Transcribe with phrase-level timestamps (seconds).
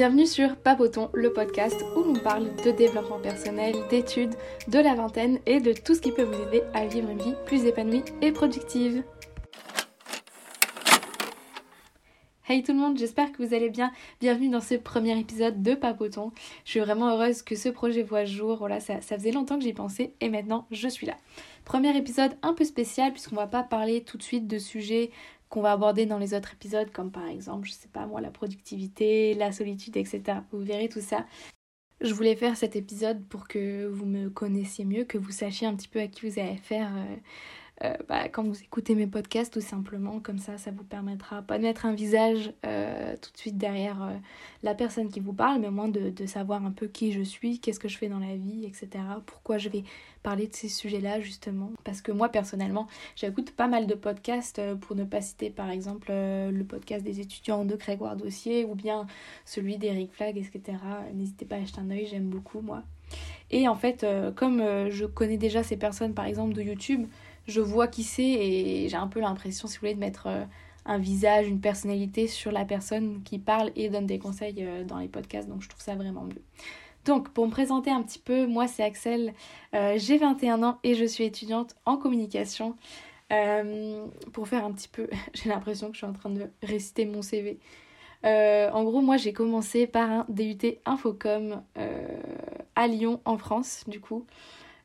[0.00, 4.34] Bienvenue sur Papoton, le podcast où on parle de développement personnel, d'études,
[4.66, 7.34] de la vingtaine et de tout ce qui peut vous aider à vivre une vie
[7.44, 9.04] plus épanouie et productive.
[12.48, 13.92] Hey tout le monde, j'espère que vous allez bien.
[14.22, 16.32] Bienvenue dans ce premier épisode de Papoton.
[16.64, 18.56] Je suis vraiment heureuse que ce projet voit jour.
[18.56, 21.18] Voilà, ça, ça faisait longtemps que j'y pensais et maintenant je suis là.
[21.66, 25.10] Premier épisode un peu spécial puisqu'on va pas parler tout de suite de sujets
[25.50, 28.30] qu'on va aborder dans les autres épisodes, comme par exemple, je sais pas moi, la
[28.30, 30.38] productivité, la solitude, etc.
[30.52, 31.26] Vous verrez tout ça.
[32.00, 35.76] Je voulais faire cet épisode pour que vous me connaissiez mieux, que vous sachiez un
[35.76, 36.90] petit peu à qui vous allez faire
[37.82, 41.56] euh, bah, quand vous écoutez mes podcasts tout simplement comme ça ça vous permettra pas
[41.56, 44.12] de mettre un visage euh, tout de suite derrière euh,
[44.62, 47.58] la personne qui vous parle mais au moins de, savoir un peu qui je suis
[47.58, 49.84] qu'est-ce que je fais dans la vie etc pourquoi je vais
[50.22, 51.72] parler de ces sujets là justement.
[51.82, 56.12] Parce que moi personnellement j'écoute pas mal de podcasts pour ne pas citer par exemple
[56.12, 59.06] le podcast des étudiants de Grégoire Dossier ou bien
[59.46, 60.76] celui d'Eric Flag etc
[61.14, 62.82] n'hésitez pas à acheter un oeil j'aime beaucoup moi.
[63.50, 64.04] Et en fait
[64.36, 67.06] comme je connais déjà ces personnes par exemple de YouTube
[67.50, 70.44] je vois qui c'est et j'ai un peu l'impression, si vous voulez, de mettre euh,
[70.86, 74.98] un visage, une personnalité sur la personne qui parle et donne des conseils euh, dans
[74.98, 75.48] les podcasts.
[75.48, 76.42] Donc je trouve ça vraiment mieux.
[77.04, 79.34] Donc pour me présenter un petit peu, moi c'est Axel,
[79.74, 82.76] euh, j'ai 21 ans et je suis étudiante en communication.
[84.32, 87.22] pour faire un petit peu, j'ai l'impression que je suis en train de réciter mon
[87.22, 87.58] CV.
[88.24, 91.62] en gros, moi j'ai commencé par un DUT Infocom
[92.74, 94.26] à Lyon en France, du coup.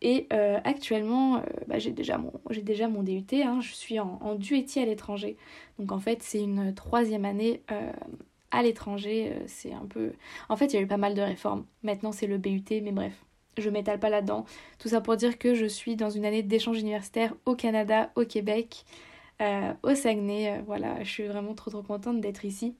[0.00, 2.32] Et euh, actuellement, euh, bah, j'ai déjà, mon,
[2.62, 5.36] déjà DUT, hein, je suis en, en à l'étranger.
[5.78, 7.92] Donc en fait, c'est une troisième année euh,
[8.50, 9.32] à l'étranger.
[9.46, 10.12] c'est un peu.
[10.48, 11.66] En fait, il y a eu pas mal de réformes.
[11.82, 13.24] Maintenant, c'est le BUT, mais bref,
[13.58, 14.44] je m'étale pas là-dedans.
[14.78, 18.24] Tout ça pour dire que je suis dans une année d'échange universitaire au Canada, au
[18.24, 18.84] Québec,
[19.82, 20.62] au Saguenay.
[20.66, 22.76] voilà, je suis vraiment trop trop contente d'être ici.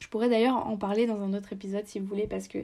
[0.00, 2.58] Je pourrais d'ailleurs en parler dans un autre épisode si vous voulez parce que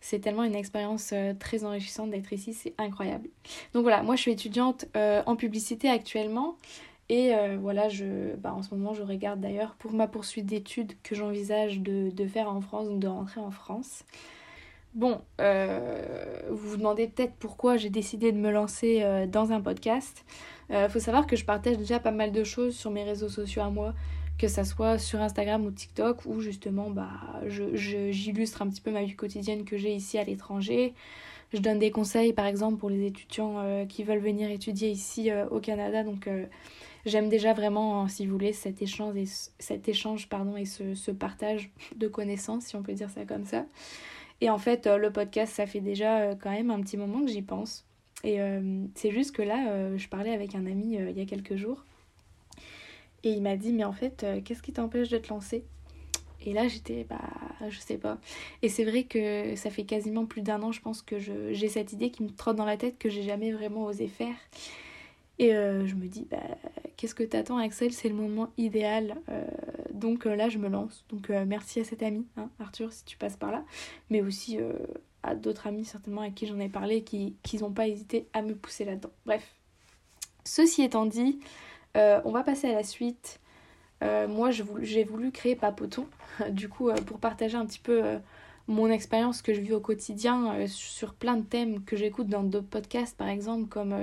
[0.00, 3.28] c'est tellement une expérience euh, très enrichissante d'être ici, c'est incroyable.
[3.74, 6.56] Donc voilà, moi je suis étudiante euh, en publicité actuellement
[7.08, 10.94] et euh, voilà, je, bah, en ce moment je regarde d'ailleurs pour ma poursuite d'études
[11.02, 14.04] que j'envisage de, de, faire en France, de rentrer en France.
[14.92, 20.24] Bon, vous vous demandez peut-être pourquoi j'ai décidé de me lancer dans un podcast.
[20.68, 23.62] Il faut savoir que je partage déjà pas mal de choses sur mes réseaux sociaux
[23.62, 23.94] à moi
[24.40, 27.10] que ça soit sur Instagram ou TikTok où justement bah,
[27.74, 30.94] j'illustre je, un petit peu ma vie quotidienne que j'ai ici à l'étranger.
[31.52, 35.30] Je donne des conseils par exemple pour les étudiants euh, qui veulent venir étudier ici
[35.30, 36.04] euh, au Canada.
[36.04, 36.46] Donc euh,
[37.04, 39.26] j'aime déjà vraiment, si vous voulez, cet échange et,
[39.58, 43.44] cet échange, pardon, et ce, ce, partage de connaissances, si on peut dire ça comme
[43.44, 43.66] ça.
[44.40, 47.42] Et en fait, le podcast, ça fait déjà quand même un petit moment que j'y
[47.42, 47.84] pense.
[48.24, 48.38] Et
[48.94, 51.84] c'est juste que là, je parlais avec un ami il y a quelques jours
[53.22, 55.64] et il m'a dit, mais en fait, euh, qu'est-ce qui t'empêche de te lancer?
[56.44, 57.20] Et là, j'étais, bah,
[57.68, 58.18] je sais pas.
[58.62, 61.92] Et c'est vrai que ça fait quasiment plus d'un an, je pense, que j'ai cette
[61.92, 64.34] idée qui me trotte dans la tête que j'ai jamais vraiment osé faire.
[65.38, 66.38] Et euh, je me dis, bah,
[66.96, 67.92] qu'est-ce que t'attends, Axel?
[67.92, 69.16] C'est le moment idéal.
[69.28, 69.44] Euh,
[69.92, 71.04] donc là, je me lance.
[71.10, 73.62] Donc merci à cet ami, hein, Arthur, si tu passes par là.
[74.08, 74.58] Mais aussi
[75.22, 78.54] à d'autres amis, certainement, à qui j'en ai parlé, qui n'ont pas hésité à me
[78.54, 79.10] pousser là-dedans.
[79.26, 79.54] Bref.
[80.44, 81.38] Ceci étant dit,
[81.96, 83.40] euh, on va passer à la suite.
[84.02, 86.06] Euh, moi, j'ai voulu créer Papoton,
[86.50, 88.02] du coup, euh, pour partager un petit peu
[88.68, 92.68] mon expérience que je vis au quotidien sur plein de thèmes que j'écoute dans d'autres
[92.68, 93.96] podcasts, par exemple, comme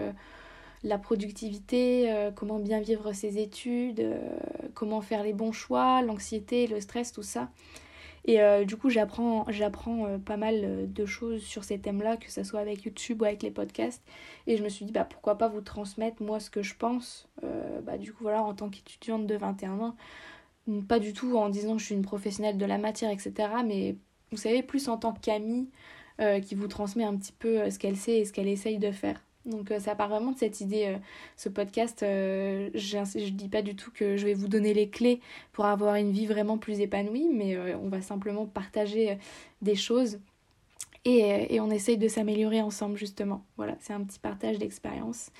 [0.83, 4.05] la productivité, comment bien vivre ses études,
[4.73, 7.49] comment faire les bons choix, l'anxiété, le stress, tout ça.
[8.25, 12.31] Et euh, du coup, j'apprends, euh, pas mal euh, de choses sur ces thèmes-là, que
[12.31, 14.03] ce soit avec YouTube ou avec les podcasts.
[14.47, 17.27] Et je me suis dit, bah, pourquoi pas vous transmettre moi ce que je pense,
[17.83, 19.95] bah, du coup, en tant qu'étudiante de 21 ans.
[20.87, 23.33] Pas du tout en disant que je suis une professionnelle de la matière, etc.
[23.65, 23.95] Mais
[24.31, 25.69] vous savez, plus en tant qu'amie
[26.45, 29.21] qui vous transmet un petit peu ce qu'elle sait et ce qu'elle essaye de faire.
[29.47, 30.97] Donc ça part vraiment de cette idée,
[31.37, 35.21] ce podcast, je, je dis pas du tout que je vais vous donner les clés
[35.53, 39.17] pour avoir une vie vraiment plus épanouie, mais on va simplement partager
[39.61, 40.19] des choses
[41.05, 43.45] et, et on essaye de s'améliorer ensemble justement.
[43.55, 45.31] Voilà, c'est un petit partage d'expérience.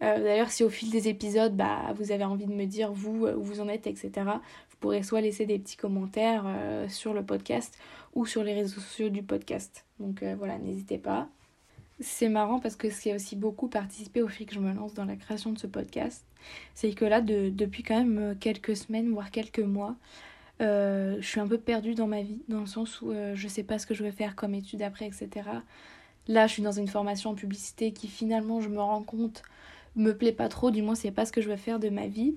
[0.00, 3.42] D'ailleurs, si au fil des épisodes, bah, vous avez envie de me dire vous où
[3.42, 6.44] vous en êtes, etc., vous pourrez soit laisser des petits commentaires
[6.88, 7.78] sur le podcast
[8.14, 9.86] ou sur les réseaux sociaux du podcast.
[9.98, 11.28] Donc voilà, n'hésitez pas.
[12.04, 14.74] C'est marrant parce que ce qui a aussi beaucoup participé au fait que je me
[14.74, 16.22] lance dans la création de ce podcast,
[16.74, 19.96] c'est que là, de, depuis quand même euh, quelques semaines, voire quelques mois,
[20.60, 23.48] euh, je suis un peu perdue dans ma vie, dans le sens où euh, je
[23.48, 25.48] sais pas ce que je vais faire comme étude après, etc.
[26.28, 29.42] Là, je suis dans une formation en publicité qui finalement, je me rends compte,
[29.96, 32.06] me plaît pas trop, du moins, c'est pas ce que je veux faire de ma
[32.06, 32.34] vie.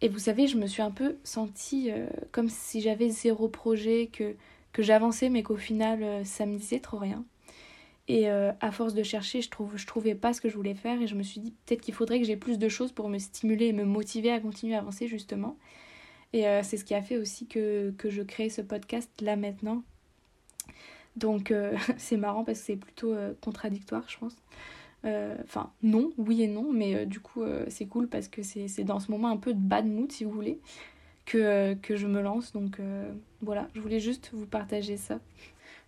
[0.00, 1.90] Et vous savez, je me suis un peu sentie
[2.30, 4.36] comme si j'avais zéro projet, que
[4.72, 7.24] que j'avançais mais qu'au final ça me disait trop rien.
[8.08, 11.00] Et à force de chercher, je trouve je trouvais pas ce que je voulais faire
[11.00, 13.18] et je me suis dit peut-être qu'il faudrait que j'ai plus de choses pour me
[13.18, 15.56] stimuler et me motiver à continuer à avancer justement.
[16.32, 19.84] Et c'est ce qui a fait aussi que, que je crée ce podcast là maintenant.
[21.16, 21.54] Donc
[21.96, 24.36] c'est marrant parce que c'est plutôt contradictoire je pense.
[25.04, 28.42] Euh, enfin, non, oui et non, mais euh, du coup, euh, c'est cool parce que
[28.42, 30.60] c'est dans ce moment un peu de bad mood, si vous voulez,
[31.26, 32.52] que, que je me lance.
[32.52, 32.80] Donc
[33.40, 35.20] voilà, je voulais juste vous partager ça.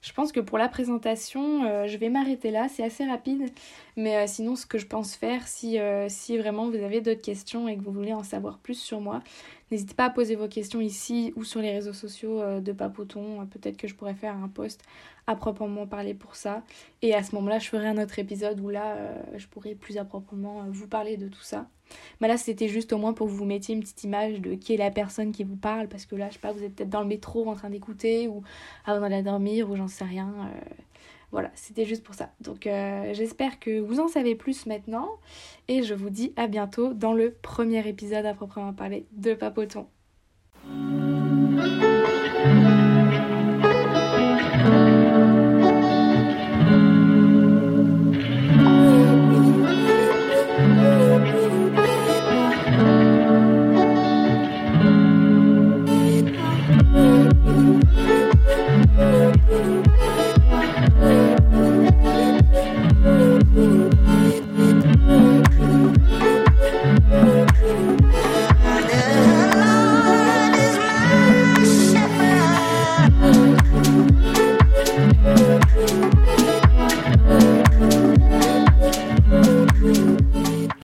[0.05, 3.49] Je pense que pour la présentation, je vais m'arrêter là, c'est assez rapide.
[3.97, 5.79] Mais sinon, ce que je pense faire, si,
[6.09, 9.23] si vraiment vous avez d'autres questions et que vous voulez en savoir plus sur moi,
[9.71, 13.41] N'hésitez pas à poser vos questions ici ou sur les réseaux sociaux euh, de Papoton.
[13.41, 14.83] Euh, peut-être que je pourrais faire un post
[15.27, 16.63] à proprement parler pour ça.
[17.01, 19.97] Et à ce moment-là, je ferai un autre épisode où là, euh, je pourrais plus
[19.97, 21.69] à proprement vous parler de tout ça.
[22.21, 24.75] Mais là, c'était juste au moins pour que vous mettiez une petite image de qui
[24.75, 25.89] est la personne qui vous parle.
[25.89, 28.29] Parce que là, je sais pas, vous êtes peut-être dans le métro en train d'écouter
[28.29, 28.43] ou
[28.85, 30.51] avant d'aller dormir ou j'en sais rien.
[31.35, 32.31] Voilà, c'était juste pour ça.
[32.41, 35.09] Donc euh, j'espère que vous en savez plus maintenant
[35.67, 39.89] et je vous dis à bientôt dans le premier épisode à proprement parler de Papoton.